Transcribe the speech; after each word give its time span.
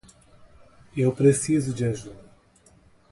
Eu 0.97 1.11
preciso 1.15 1.75
de 1.75 1.85
ajuda. 1.85 2.25